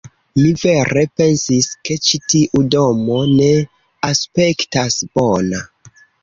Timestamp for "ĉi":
2.07-2.19